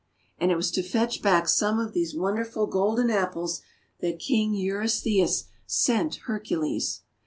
And 0.39 0.49
it 0.49 0.55
was 0.55 0.71
to 0.71 0.81
fetch 0.81 1.21
back 1.21 1.47
some 1.47 1.77
of 1.77 1.93
these 1.93 2.15
won 2.15 2.33
derful 2.35 2.65
Golden 2.65 3.11
Apples 3.11 3.61
that 3.99 4.17
King 4.17 4.55
Eurystheus 4.55 5.43
sent 5.67 6.15
Hercules. 6.25 7.01